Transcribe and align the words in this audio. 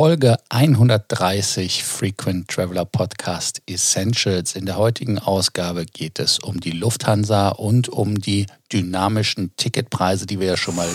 Folge 0.00 0.38
130 0.48 1.84
Frequent 1.84 2.48
Traveler 2.48 2.86
Podcast 2.86 3.60
Essentials. 3.66 4.56
In 4.56 4.64
der 4.64 4.78
heutigen 4.78 5.18
Ausgabe 5.18 5.84
geht 5.84 6.18
es 6.18 6.38
um 6.38 6.58
die 6.58 6.70
Lufthansa 6.70 7.50
und 7.50 7.90
um 7.90 8.18
die 8.18 8.46
dynamischen 8.72 9.50
Ticketpreise, 9.58 10.24
die 10.24 10.40
wir 10.40 10.46
ja 10.46 10.56
schon 10.56 10.76
mal. 10.76 10.88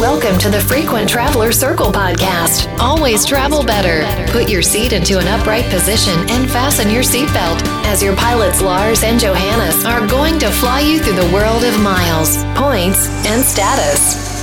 Welcome 0.00 0.36
to 0.38 0.50
the 0.50 0.58
Frequent 0.58 1.08
Traveler 1.08 1.52
Circle 1.52 1.92
podcast. 1.92 2.68
Always 2.80 3.24
travel 3.24 3.64
better. 3.64 4.04
Put 4.32 4.50
your 4.50 4.64
seat 4.64 4.92
into 4.92 5.20
an 5.20 5.28
upright 5.28 5.70
position 5.70 6.18
and 6.28 6.50
fasten 6.50 6.90
your 6.90 7.04
seatbelt 7.04 7.62
as 7.86 8.02
your 8.02 8.16
pilots 8.16 8.60
Lars 8.60 9.04
and 9.04 9.20
Johannes 9.20 9.84
are 9.84 10.04
going 10.08 10.40
to 10.40 10.50
fly 10.50 10.80
you 10.80 10.98
through 10.98 11.22
the 11.22 11.32
world 11.32 11.62
of 11.62 11.80
miles, 11.80 12.36
points 12.56 13.06
and 13.28 13.44
status. 13.44 14.33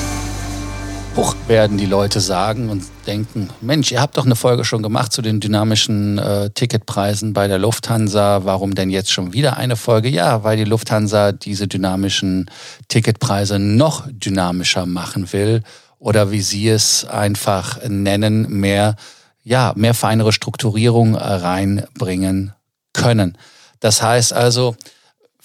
Bruch 1.14 1.36
werden 1.48 1.78
die 1.78 1.86
Leute 1.86 2.22
sagen 2.22 2.70
und 2.70 2.84
denken, 3.06 3.50
Mensch, 3.60 3.92
ihr 3.92 4.00
habt 4.00 4.18
doch 4.18 4.26
eine 4.26 4.38
Folge 4.38 4.64
schon 4.64 4.82
gemacht 4.82 5.12
zu 5.12 5.22
den 5.22 5.42
dynamischen 5.42 6.18
äh, 6.18 6.50
Ticketpreisen 6.52 7.34
bei 7.34 7.50
der 7.50 7.60
Lufthansa. 7.60 8.46
Warum 8.46 8.76
denn 8.76 8.90
jetzt 8.90 9.12
schon 9.12 9.34
wieder 9.34 9.58
eine 9.58 9.76
Folge? 9.76 10.08
Ja, 10.08 10.46
weil 10.46 10.56
die 10.56 10.64
Lufthansa 10.64 11.34
diese 11.34 11.68
dynamischen 11.68 12.50
Ticketpreise 12.88 13.60
noch 13.60 14.08
dynamischer 14.10 14.86
machen 14.86 15.34
will 15.34 15.64
oder 16.00 16.32
wie 16.32 16.42
sie 16.42 16.70
es 16.70 17.04
einfach 17.06 17.80
nennen, 17.88 18.50
mehr, 18.50 18.96
ja, 19.44 19.74
mehr 19.76 19.94
feinere 19.94 20.32
Strukturierung 20.32 21.16
reinbringen 21.16 22.54
können. 22.94 23.38
Das 23.82 24.02
heißt 24.02 24.32
also, 24.32 24.78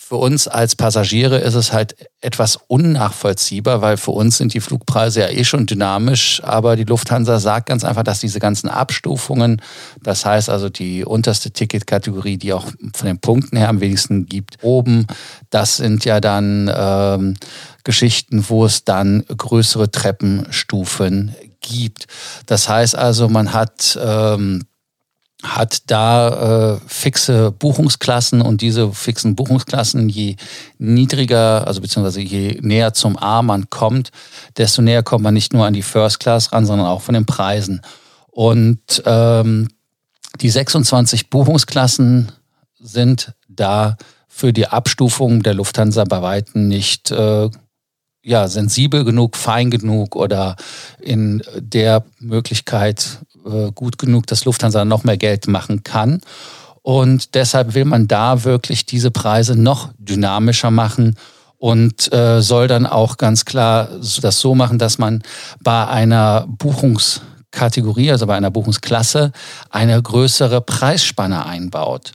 für 0.08 0.14
uns 0.14 0.46
als 0.46 0.76
Passagiere 0.76 1.38
ist 1.38 1.54
es 1.54 1.72
halt 1.72 1.96
etwas 2.20 2.60
unnachvollziehbar, 2.68 3.80
weil 3.80 3.96
für 3.96 4.12
uns 4.12 4.38
sind 4.38 4.54
die 4.54 4.60
Flugpreise 4.60 5.22
ja 5.22 5.30
eh 5.30 5.42
schon 5.42 5.66
dynamisch, 5.66 6.40
aber 6.44 6.76
die 6.76 6.84
Lufthansa 6.84 7.40
sagt 7.40 7.68
ganz 7.68 7.82
einfach, 7.82 8.04
dass 8.04 8.20
diese 8.20 8.38
ganzen 8.38 8.68
Abstufungen, 8.68 9.60
das 10.04 10.24
heißt 10.24 10.48
also 10.48 10.68
die 10.68 11.04
unterste 11.04 11.50
Ticketkategorie, 11.50 12.36
die 12.36 12.52
auch 12.52 12.66
von 12.94 13.06
den 13.08 13.18
Punkten 13.18 13.56
her 13.56 13.68
am 13.68 13.80
wenigsten 13.80 14.26
gibt, 14.26 14.58
oben, 14.62 15.08
das 15.50 15.78
sind 15.78 16.04
ja 16.04 16.20
dann 16.20 16.70
ähm, 16.72 17.34
Geschichten, 17.82 18.44
wo 18.48 18.64
es 18.64 18.84
dann 18.84 19.24
größere 19.26 19.90
Treppenstufen 19.90 21.34
gibt. 21.60 22.06
Das 22.46 22.68
heißt 22.68 22.94
also, 22.94 23.28
man 23.28 23.52
hat 23.52 23.98
ähm, 24.00 24.62
hat 25.54 25.90
da 25.90 26.74
äh, 26.74 26.80
fixe 26.86 27.52
Buchungsklassen 27.52 28.40
und 28.40 28.60
diese 28.60 28.92
fixen 28.92 29.36
Buchungsklassen, 29.36 30.08
je 30.08 30.36
niedriger, 30.78 31.66
also 31.66 31.80
beziehungsweise 31.80 32.20
je 32.20 32.58
näher 32.60 32.94
zum 32.94 33.16
A 33.16 33.42
man 33.42 33.70
kommt, 33.70 34.10
desto 34.56 34.82
näher 34.82 35.02
kommt 35.02 35.24
man 35.24 35.34
nicht 35.34 35.52
nur 35.52 35.66
an 35.66 35.74
die 35.74 35.82
First 35.82 36.20
Class 36.20 36.52
ran, 36.52 36.66
sondern 36.66 36.86
auch 36.86 37.02
von 37.02 37.14
den 37.14 37.26
Preisen. 37.26 37.80
Und 38.30 39.02
ähm, 39.06 39.68
die 40.40 40.50
26 40.50 41.30
Buchungsklassen 41.30 42.32
sind 42.78 43.32
da 43.48 43.96
für 44.28 44.52
die 44.52 44.66
Abstufung 44.66 45.42
der 45.42 45.54
Lufthansa 45.54 46.04
bei 46.04 46.20
Weitem 46.20 46.68
nicht 46.68 47.10
äh, 47.10 47.48
ja, 48.22 48.48
sensibel 48.48 49.04
genug, 49.04 49.36
fein 49.36 49.70
genug 49.70 50.16
oder 50.16 50.56
in 51.00 51.42
der 51.58 52.04
Möglichkeit 52.18 53.20
äh, 53.46 53.72
gut 53.72 53.98
genug, 53.98 54.26
dass 54.26 54.44
Lufthansa 54.44 54.84
noch 54.84 55.04
mehr 55.04 55.16
Geld 55.16 55.46
machen 55.48 55.82
kann. 55.84 56.20
Und 56.82 57.34
deshalb 57.34 57.74
will 57.74 57.84
man 57.84 58.06
da 58.06 58.44
wirklich 58.44 58.86
diese 58.86 59.10
Preise 59.10 59.56
noch 59.56 59.90
dynamischer 59.98 60.70
machen 60.70 61.16
und 61.58 62.12
äh, 62.12 62.42
soll 62.42 62.68
dann 62.68 62.86
auch 62.86 63.16
ganz 63.16 63.44
klar 63.44 63.88
das 64.20 64.38
so 64.38 64.54
machen, 64.54 64.78
dass 64.78 64.98
man 64.98 65.22
bei 65.60 65.86
einer 65.88 66.46
Buchungskategorie, 66.46 68.12
also 68.12 68.26
bei 68.26 68.36
einer 68.36 68.50
Buchungsklasse, 68.50 69.32
eine 69.70 70.00
größere 70.00 70.60
Preisspanne 70.60 71.46
einbaut. 71.46 72.12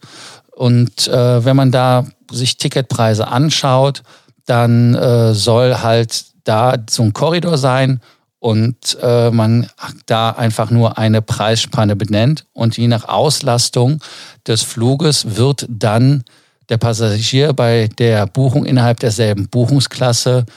Und 0.51 1.07
äh, 1.07 1.43
wenn 1.43 1.55
man 1.55 1.71
da 1.71 2.05
sich 2.31 2.57
Ticketpreise 2.57 3.27
anschaut, 3.27 4.03
dann 4.45 4.95
äh, 4.95 5.33
soll 5.33 5.79
halt 5.79 6.25
da 6.43 6.75
so 6.89 7.03
ein 7.03 7.13
Korridor 7.13 7.57
sein 7.57 7.99
und 8.41 8.97
äh, 9.03 9.29
man 9.29 9.67
da 10.07 10.31
einfach 10.31 10.71
nur 10.71 10.97
eine 10.97 11.21
Preisspanne 11.21 11.95
benennt 11.95 12.47
und 12.53 12.75
je 12.75 12.87
nach 12.87 13.07
Auslastung 13.07 13.99
des 14.47 14.63
Fluges 14.63 15.37
wird 15.37 15.67
dann 15.69 16.23
der 16.67 16.79
Passagier 16.79 17.53
bei 17.53 17.87
der 17.99 18.25
Buchung 18.25 18.65
innerhalb 18.65 18.99
derselben 18.99 19.47
Buchungsklasse 19.47 20.47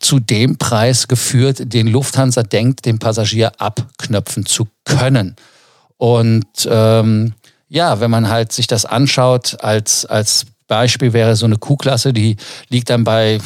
zu 0.00 0.18
dem 0.18 0.56
Preis 0.56 1.06
geführt, 1.06 1.74
den 1.74 1.88
Lufthansa 1.88 2.42
denkt, 2.42 2.86
den 2.86 2.98
Passagier 2.98 3.52
abknöpfen 3.58 4.46
zu 4.46 4.66
können. 4.84 5.36
Und 5.98 6.46
ähm, 6.70 7.34
ja, 7.68 8.00
wenn 8.00 8.10
man 8.10 8.30
halt 8.30 8.52
sich 8.52 8.66
das 8.66 8.86
anschaut, 8.86 9.58
als, 9.60 10.06
als 10.06 10.46
Beispiel 10.66 11.12
wäre 11.12 11.36
so 11.36 11.46
eine 11.46 11.56
Q-Klasse, 11.56 12.12
die 12.12 12.36
liegt 12.68 12.90
dann 12.90 13.04
bei 13.04 13.38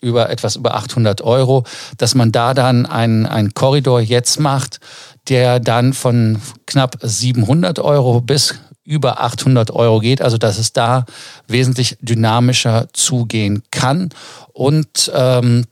über 0.00 0.28
etwas 0.28 0.56
über 0.56 0.74
800 0.74 1.22
Euro, 1.22 1.64
dass 1.96 2.14
man 2.14 2.30
da 2.30 2.52
dann 2.54 2.84
einen, 2.86 3.26
einen 3.26 3.54
Korridor 3.54 4.00
jetzt 4.00 4.38
macht, 4.38 4.80
der 5.28 5.60
dann 5.60 5.94
von 5.94 6.40
knapp 6.66 6.98
700 7.00 7.78
Euro 7.78 8.20
bis 8.20 8.54
über 8.84 9.22
800 9.22 9.70
Euro 9.70 10.00
geht, 10.00 10.20
also 10.20 10.36
dass 10.36 10.58
es 10.58 10.74
da 10.74 11.06
wesentlich 11.48 11.96
dynamischer 12.02 12.88
zugehen 12.92 13.62
kann. 13.70 14.10
Und 14.52 15.10
ähm, 15.14 15.64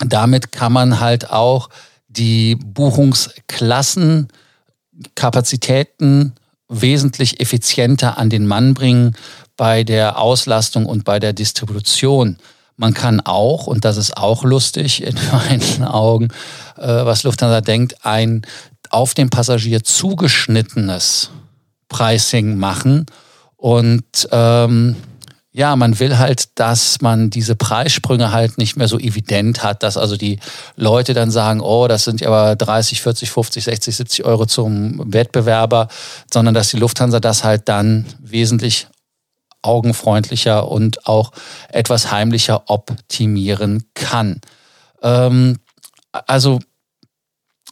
damit 0.00 0.50
kann 0.50 0.72
man 0.72 0.98
halt 0.98 1.30
auch 1.30 1.68
die 2.08 2.56
Buchungsklassen, 2.56 4.28
Kapazitäten 5.14 6.34
wesentlich 6.68 7.40
effizienter 7.40 8.18
an 8.18 8.30
den 8.30 8.46
Mann 8.46 8.74
bringen 8.74 9.16
bei 9.60 9.84
der 9.84 10.18
Auslastung 10.18 10.86
und 10.86 11.04
bei 11.04 11.18
der 11.18 11.34
Distribution. 11.34 12.38
Man 12.78 12.94
kann 12.94 13.20
auch, 13.20 13.66
und 13.66 13.84
das 13.84 13.98
ist 13.98 14.16
auch 14.16 14.42
lustig 14.42 15.02
in 15.02 15.14
meinen 15.32 15.84
Augen, 15.84 16.28
äh, 16.78 16.86
was 16.86 17.24
Lufthansa 17.24 17.60
denkt, 17.60 18.06
ein 18.06 18.40
auf 18.88 19.12
den 19.12 19.28
Passagier 19.28 19.84
zugeschnittenes 19.84 21.28
Pricing 21.90 22.56
machen. 22.56 23.04
Und 23.58 24.26
ähm, 24.32 24.96
ja, 25.52 25.76
man 25.76 26.00
will 26.00 26.16
halt, 26.16 26.58
dass 26.58 27.02
man 27.02 27.28
diese 27.28 27.54
Preissprünge 27.54 28.32
halt 28.32 28.56
nicht 28.56 28.78
mehr 28.78 28.88
so 28.88 28.98
evident 28.98 29.62
hat, 29.62 29.82
dass 29.82 29.98
also 29.98 30.16
die 30.16 30.38
Leute 30.76 31.12
dann 31.12 31.30
sagen, 31.30 31.60
oh, 31.60 31.86
das 31.86 32.04
sind 32.04 32.22
ja 32.22 32.28
aber 32.28 32.56
30, 32.56 33.02
40, 33.02 33.30
50, 33.30 33.64
60, 33.64 33.96
70 33.96 34.24
Euro 34.24 34.46
zum 34.46 35.02
Wettbewerber, 35.12 35.88
sondern 36.32 36.54
dass 36.54 36.70
die 36.70 36.78
Lufthansa 36.78 37.20
das 37.20 37.44
halt 37.44 37.68
dann 37.68 38.06
wesentlich 38.20 38.86
augenfreundlicher 39.62 40.68
und 40.68 41.06
auch 41.06 41.32
etwas 41.68 42.10
heimlicher 42.10 42.70
optimieren 42.70 43.84
kann. 43.94 44.40
Ähm, 45.02 45.58
also 46.26 46.60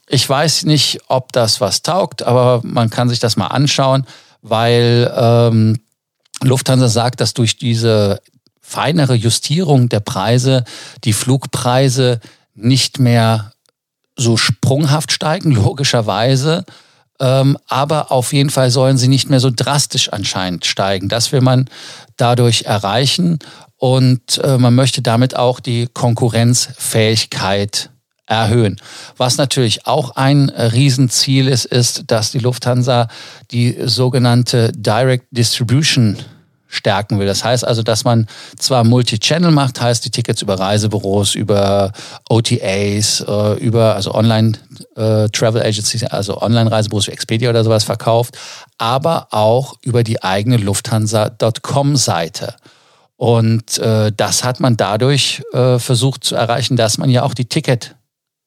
ich 0.07 0.27
weiß 0.27 0.65
nicht, 0.65 1.01
ob 1.07 1.31
das 1.33 1.61
was 1.61 1.83
taugt, 1.83 2.23
aber 2.23 2.61
man 2.63 2.89
kann 2.89 3.09
sich 3.09 3.19
das 3.19 3.37
mal 3.37 3.47
anschauen, 3.47 4.07
weil 4.41 5.11
ähm, 5.15 5.79
Lufthansa 6.41 6.87
sagt, 6.87 7.21
dass 7.21 7.33
durch 7.33 7.57
diese 7.57 8.21
feinere 8.59 9.15
Justierung 9.15 9.89
der 9.89 9.99
Preise 9.99 10.63
die 11.03 11.13
Flugpreise 11.13 12.19
nicht 12.55 12.99
mehr 12.99 13.53
so 14.15 14.37
sprunghaft 14.37 15.11
steigen, 15.11 15.51
logischerweise, 15.51 16.65
ähm, 17.19 17.57
aber 17.67 18.11
auf 18.11 18.33
jeden 18.33 18.49
Fall 18.49 18.71
sollen 18.71 18.97
sie 18.97 19.07
nicht 19.07 19.29
mehr 19.29 19.39
so 19.39 19.51
drastisch 19.53 20.09
anscheinend 20.09 20.65
steigen. 20.65 21.09
Das 21.09 21.31
will 21.31 21.41
man 21.41 21.69
dadurch 22.17 22.63
erreichen 22.63 23.39
und 23.77 24.39
äh, 24.43 24.57
man 24.57 24.75
möchte 24.75 25.01
damit 25.01 25.35
auch 25.35 25.59
die 25.59 25.87
Konkurrenzfähigkeit 25.93 27.89
erhöhen. 28.25 28.79
Was 29.17 29.37
natürlich 29.37 29.87
auch 29.87 30.11
ein 30.11 30.49
Riesenziel 30.49 31.47
ist, 31.47 31.65
ist, 31.65 32.03
dass 32.07 32.31
die 32.31 32.39
Lufthansa 32.39 33.07
die 33.51 33.75
sogenannte 33.85 34.71
Direct 34.73 35.25
Distribution 35.31 36.17
stärken 36.69 37.19
will. 37.19 37.25
Das 37.25 37.43
heißt 37.43 37.65
also, 37.65 37.81
dass 37.83 38.05
man 38.05 38.27
zwar 38.57 38.83
Multi-Channel 38.83 39.51
macht, 39.51 39.81
heißt 39.81 40.05
die 40.05 40.11
Tickets 40.11 40.41
über 40.43 40.59
Reisebüros, 40.59 41.35
über 41.35 41.91
OTAs, 42.29 43.25
äh, 43.27 43.53
über 43.57 43.95
also 43.95 44.13
Online 44.13 44.53
äh, 44.95 45.27
also 46.09 46.41
Online-Reisebüros 46.41 47.07
wie 47.07 47.11
Expedia 47.11 47.49
oder 47.49 47.63
sowas 47.63 47.83
verkauft, 47.83 48.37
aber 48.77 49.27
auch 49.31 49.75
über 49.81 50.03
die 50.03 50.23
eigene 50.23 50.57
Lufthansa.com-Seite. 50.57 52.55
Und 53.17 53.79
äh, 53.79 54.13
das 54.15 54.43
hat 54.43 54.59
man 54.59 54.77
dadurch 54.77 55.41
äh, 55.51 55.79
versucht 55.79 56.23
zu 56.23 56.35
erreichen, 56.35 56.77
dass 56.77 56.97
man 56.97 57.09
ja 57.09 57.23
auch 57.23 57.33
die 57.33 57.45
Ticket 57.45 57.95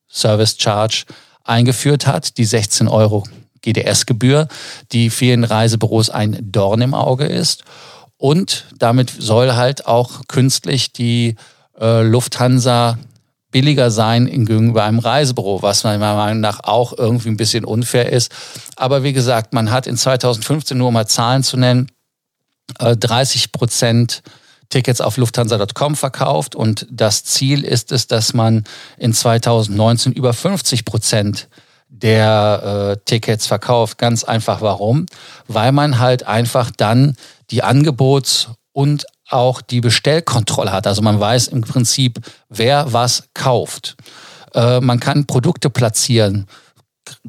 Service 0.08 0.56
Charge 0.58 1.04
eingeführt 1.44 2.06
hat, 2.06 2.38
die 2.38 2.44
16 2.44 2.86
Euro 2.86 3.24
GDS-Gebühr, 3.62 4.48
die 4.92 5.10
vielen 5.10 5.44
Reisebüros 5.44 6.10
ein 6.10 6.38
Dorn 6.40 6.80
im 6.82 6.94
Auge 6.94 7.26
ist. 7.26 7.64
Und 8.22 8.66
damit 8.78 9.10
soll 9.10 9.54
halt 9.54 9.88
auch 9.88 10.28
künstlich 10.28 10.92
die 10.92 11.34
äh, 11.76 12.02
Lufthansa 12.02 12.96
billiger 13.50 13.90
sein 13.90 14.26
gegenüber 14.26 14.84
einem 14.84 15.00
Reisebüro, 15.00 15.60
was 15.60 15.82
meiner 15.82 16.14
Meinung 16.14 16.38
nach 16.38 16.60
auch 16.62 16.96
irgendwie 16.96 17.30
ein 17.30 17.36
bisschen 17.36 17.64
unfair 17.64 18.12
ist. 18.12 18.30
Aber 18.76 19.02
wie 19.02 19.12
gesagt, 19.12 19.52
man 19.52 19.72
hat 19.72 19.88
in 19.88 19.96
2015 19.96 20.78
nur 20.78 20.92
mal 20.92 21.08
Zahlen 21.08 21.42
zu 21.42 21.56
nennen, 21.56 21.90
30 22.78 23.44
äh, 23.44 23.48
Prozent 23.48 24.22
Tickets 24.68 25.00
auf 25.00 25.16
Lufthansa.com 25.16 25.96
verkauft 25.96 26.54
und 26.54 26.86
das 26.92 27.24
Ziel 27.24 27.64
ist 27.64 27.90
es, 27.90 28.06
dass 28.06 28.34
man 28.34 28.62
in 28.98 29.12
2019 29.12 30.12
über 30.12 30.32
50 30.32 30.84
Prozent 30.84 31.48
der 31.88 32.94
äh, 32.94 33.04
Tickets 33.04 33.46
verkauft. 33.48 33.98
Ganz 33.98 34.22
einfach 34.22 34.60
warum? 34.60 35.06
Weil 35.48 35.72
man 35.72 35.98
halt 35.98 36.24
einfach 36.24 36.70
dann 36.70 37.16
die 37.52 37.62
Angebots- 37.62 38.48
und 38.72 39.06
auch 39.28 39.60
die 39.60 39.80
Bestellkontrolle 39.80 40.72
hat. 40.72 40.86
Also 40.86 41.02
man 41.02 41.20
weiß 41.20 41.48
im 41.48 41.60
Prinzip, 41.60 42.18
wer 42.48 42.92
was 42.92 43.28
kauft. 43.34 43.96
Äh, 44.54 44.80
man 44.80 44.98
kann 44.98 45.26
Produkte 45.26 45.70
platzieren. 45.70 46.46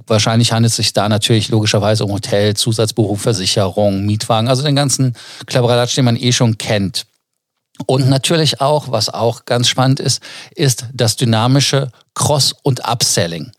Wahrscheinlich 0.07 0.51
handelt 0.51 0.71
es 0.71 0.77
sich 0.77 0.93
da 0.93 1.09
natürlich 1.09 1.49
logischerweise 1.49 2.05
um 2.05 2.11
Hotel, 2.11 2.55
Zusatzbuchung, 2.55 3.17
Versicherung, 3.17 4.05
Mietwagen, 4.05 4.47
also 4.47 4.63
den 4.63 4.75
ganzen 4.75 5.15
Klapperadatsch, 5.45 5.95
den 5.95 6.05
man 6.05 6.15
eh 6.15 6.31
schon 6.31 6.57
kennt. 6.57 7.05
Und 7.85 8.07
natürlich 8.07 8.61
auch, 8.61 8.91
was 8.91 9.09
auch 9.09 9.45
ganz 9.45 9.67
spannend 9.67 9.99
ist, 9.99 10.21
ist 10.55 10.85
das 10.93 11.15
dynamische 11.15 11.89
Cross- 12.13 12.53
und 12.61 12.87
Upselling. 12.87 13.51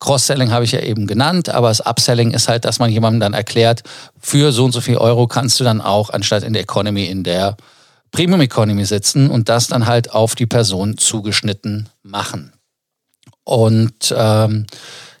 Cross-Selling 0.00 0.50
habe 0.50 0.64
ich 0.64 0.72
ja 0.72 0.80
eben 0.80 1.06
genannt, 1.06 1.48
aber 1.48 1.68
das 1.68 1.80
Upselling 1.80 2.32
ist 2.32 2.48
halt, 2.48 2.64
dass 2.64 2.78
man 2.78 2.90
jemandem 2.90 3.20
dann 3.20 3.34
erklärt, 3.34 3.82
für 4.18 4.52
so 4.52 4.64
und 4.64 4.72
so 4.72 4.80
viel 4.80 4.98
Euro 4.98 5.26
kannst 5.26 5.60
du 5.60 5.64
dann 5.64 5.80
auch, 5.80 6.10
anstatt 6.10 6.42
in 6.42 6.52
der 6.52 6.62
Economy, 6.62 7.06
in 7.06 7.24
der 7.24 7.56
Premium 8.10 8.40
Economy 8.40 8.84
sitzen 8.84 9.30
und 9.30 9.48
das 9.48 9.66
dann 9.66 9.86
halt 9.86 10.12
auf 10.12 10.34
die 10.34 10.46
Person 10.46 10.98
zugeschnitten 10.98 11.88
machen. 12.02 12.52
Und 13.44 14.14
ähm, 14.16 14.66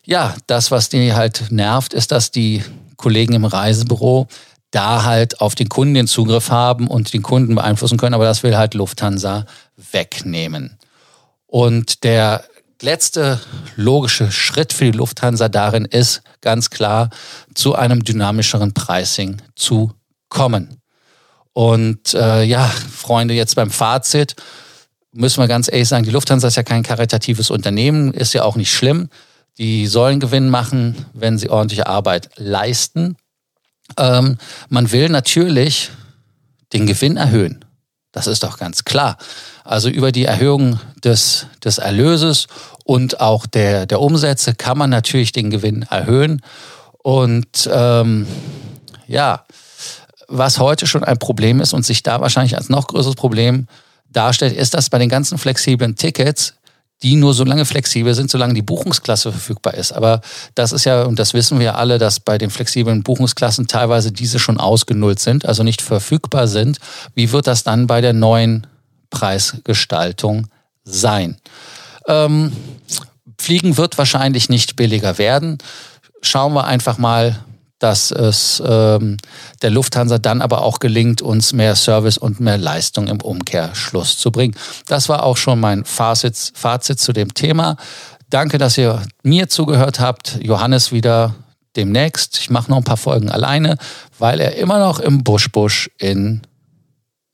ja, 0.04 0.34
das, 0.46 0.70
was 0.70 0.88
die 0.90 1.12
halt 1.12 1.50
nervt, 1.50 1.94
ist, 1.94 2.12
dass 2.12 2.30
die 2.30 2.62
Kollegen 2.96 3.34
im 3.34 3.44
Reisebüro 3.44 4.28
da 4.70 5.04
halt 5.04 5.40
auf 5.40 5.54
den 5.54 5.68
Kunden 5.68 5.94
den 5.94 6.06
Zugriff 6.06 6.50
haben 6.50 6.88
und 6.88 7.12
den 7.12 7.22
Kunden 7.22 7.54
beeinflussen 7.54 7.96
können, 7.96 8.14
aber 8.14 8.24
das 8.24 8.42
will 8.42 8.56
halt 8.56 8.74
Lufthansa 8.74 9.46
wegnehmen. 9.92 10.78
Und 11.46 12.02
der 12.02 12.44
letzte 12.82 13.40
logische 13.76 14.30
Schritt 14.30 14.72
für 14.72 14.84
die 14.84 14.96
Lufthansa 14.96 15.48
darin 15.48 15.84
ist 15.84 16.22
ganz 16.40 16.70
klar, 16.70 17.10
zu 17.54 17.74
einem 17.74 18.04
dynamischeren 18.04 18.74
Pricing 18.74 19.40
zu 19.54 19.92
kommen. 20.28 20.80
Und 21.52 22.14
äh, 22.14 22.42
ja, 22.42 22.66
Freunde, 22.66 23.34
jetzt 23.34 23.54
beim 23.54 23.70
Fazit 23.70 24.34
müssen 25.12 25.40
wir 25.40 25.48
ganz 25.48 25.70
ehrlich 25.70 25.88
sagen, 25.88 26.04
die 26.04 26.10
Lufthansa 26.10 26.48
ist 26.48 26.56
ja 26.56 26.64
kein 26.64 26.82
karitatives 26.82 27.50
Unternehmen, 27.50 28.12
ist 28.12 28.34
ja 28.34 28.42
auch 28.42 28.56
nicht 28.56 28.72
schlimm. 28.72 29.08
Die 29.58 29.86
sollen 29.86 30.18
Gewinn 30.18 30.48
machen, 30.48 31.06
wenn 31.12 31.38
sie 31.38 31.48
ordentliche 31.48 31.86
Arbeit 31.86 32.30
leisten. 32.36 33.16
Ähm, 33.96 34.38
man 34.68 34.90
will 34.90 35.08
natürlich 35.08 35.90
den 36.72 36.86
Gewinn 36.86 37.16
erhöhen. 37.16 37.64
Das 38.14 38.28
ist 38.28 38.44
doch 38.44 38.58
ganz 38.58 38.84
klar. 38.84 39.18
Also 39.64 39.88
über 39.88 40.12
die 40.12 40.24
Erhöhung 40.24 40.78
des, 41.02 41.46
des 41.64 41.78
Erlöses 41.78 42.46
und 42.84 43.20
auch 43.20 43.44
der, 43.44 43.86
der 43.86 44.00
Umsätze 44.00 44.54
kann 44.54 44.78
man 44.78 44.88
natürlich 44.88 45.32
den 45.32 45.50
Gewinn 45.50 45.82
erhöhen. 45.90 46.40
Und 47.02 47.68
ähm, 47.70 48.26
ja, 49.08 49.44
was 50.28 50.60
heute 50.60 50.86
schon 50.86 51.02
ein 51.02 51.18
Problem 51.18 51.60
ist 51.60 51.72
und 51.72 51.84
sich 51.84 52.04
da 52.04 52.20
wahrscheinlich 52.20 52.56
als 52.56 52.68
noch 52.68 52.86
größeres 52.86 53.16
Problem 53.16 53.66
darstellt, 54.12 54.56
ist, 54.56 54.74
dass 54.74 54.90
bei 54.90 54.98
den 54.98 55.08
ganzen 55.08 55.36
flexiblen 55.36 55.96
Tickets, 55.96 56.54
die 57.04 57.16
nur 57.16 57.34
so 57.34 57.44
lange 57.44 57.66
flexibel 57.66 58.14
sind, 58.14 58.30
solange 58.30 58.54
die 58.54 58.62
Buchungsklasse 58.62 59.30
verfügbar 59.30 59.74
ist. 59.74 59.92
Aber 59.92 60.22
das 60.54 60.72
ist 60.72 60.84
ja, 60.84 61.04
und 61.04 61.18
das 61.18 61.34
wissen 61.34 61.60
wir 61.60 61.76
alle, 61.76 61.98
dass 61.98 62.18
bei 62.18 62.38
den 62.38 62.48
flexiblen 62.48 63.02
Buchungsklassen 63.02 63.68
teilweise 63.68 64.10
diese 64.10 64.38
schon 64.38 64.58
ausgenullt 64.58 65.20
sind, 65.20 65.44
also 65.44 65.62
nicht 65.62 65.82
verfügbar 65.82 66.48
sind. 66.48 66.78
Wie 67.14 67.30
wird 67.30 67.46
das 67.46 67.62
dann 67.62 67.86
bei 67.86 68.00
der 68.00 68.14
neuen 68.14 68.66
Preisgestaltung 69.10 70.48
sein? 70.82 71.36
Ähm, 72.08 72.52
Fliegen 73.38 73.76
wird 73.76 73.98
wahrscheinlich 73.98 74.48
nicht 74.48 74.74
billiger 74.74 75.18
werden. 75.18 75.58
Schauen 76.22 76.54
wir 76.54 76.64
einfach 76.64 76.96
mal, 76.96 77.38
dass 77.84 78.10
es 78.10 78.62
ähm, 78.66 79.18
der 79.60 79.68
Lufthansa 79.68 80.16
dann 80.16 80.40
aber 80.40 80.62
auch 80.62 80.78
gelingt, 80.78 81.20
uns 81.20 81.52
mehr 81.52 81.76
Service 81.76 82.16
und 82.16 82.40
mehr 82.40 82.56
Leistung 82.56 83.08
im 83.08 83.20
Umkehrschluss 83.20 84.16
zu 84.16 84.32
bringen. 84.32 84.54
Das 84.86 85.10
war 85.10 85.22
auch 85.22 85.36
schon 85.36 85.60
mein 85.60 85.84
Fazit, 85.84 86.52
Fazit 86.54 86.98
zu 86.98 87.12
dem 87.12 87.34
Thema. 87.34 87.76
Danke, 88.30 88.56
dass 88.56 88.78
ihr 88.78 89.02
mir 89.22 89.50
zugehört 89.50 90.00
habt. 90.00 90.38
Johannes 90.40 90.92
wieder 90.92 91.34
demnächst. 91.76 92.38
Ich 92.38 92.48
mache 92.48 92.70
noch 92.70 92.78
ein 92.78 92.84
paar 92.84 92.96
Folgen 92.96 93.30
alleine, 93.30 93.76
weil 94.18 94.40
er 94.40 94.56
immer 94.56 94.78
noch 94.78 94.98
im 94.98 95.22
Busch-Busch 95.22 95.90
in 95.98 96.40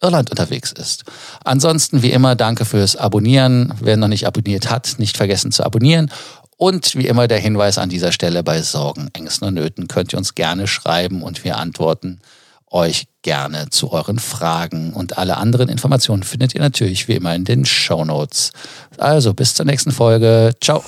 Irland 0.02 0.30
unterwegs 0.30 0.72
ist. 0.72 1.04
Ansonsten 1.44 2.02
wie 2.02 2.10
immer 2.10 2.34
danke 2.34 2.64
fürs 2.64 2.96
Abonnieren. 2.96 3.72
Wer 3.80 3.96
noch 3.96 4.08
nicht 4.08 4.26
abonniert 4.26 4.68
hat, 4.68 4.96
nicht 4.98 5.16
vergessen 5.16 5.52
zu 5.52 5.62
abonnieren 5.62 6.10
und 6.60 6.94
wie 6.94 7.06
immer 7.06 7.26
der 7.26 7.38
Hinweis 7.38 7.78
an 7.78 7.88
dieser 7.88 8.12
Stelle 8.12 8.42
bei 8.42 8.60
Sorgen, 8.60 9.08
Ängsten 9.14 9.48
und 9.48 9.54
Nöten 9.54 9.88
könnt 9.88 10.12
ihr 10.12 10.18
uns 10.18 10.34
gerne 10.34 10.66
schreiben 10.66 11.22
und 11.22 11.42
wir 11.42 11.56
antworten 11.56 12.20
euch 12.70 13.06
gerne 13.22 13.70
zu 13.70 13.90
euren 13.90 14.18
Fragen. 14.18 14.92
Und 14.92 15.16
alle 15.16 15.38
anderen 15.38 15.70
Informationen 15.70 16.22
findet 16.22 16.54
ihr 16.54 16.60
natürlich 16.60 17.08
wie 17.08 17.14
immer 17.14 17.34
in 17.34 17.44
den 17.44 17.64
Show 17.64 18.04
Notes. 18.04 18.52
Also 18.98 19.32
bis 19.32 19.54
zur 19.54 19.64
nächsten 19.64 19.90
Folge. 19.90 20.52
Ciao. 20.60 20.84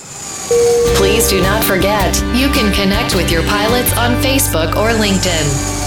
Please 0.96 1.34
do 1.34 1.42
not 1.42 1.64
forget, 1.64 2.22
you 2.34 2.50
can 2.50 2.70
connect 2.74 3.14
with 3.14 3.32
your 3.32 3.42
pilots 3.44 3.96
on 3.96 4.14
Facebook 4.20 4.76
or 4.76 4.90
LinkedIn. 4.92 5.81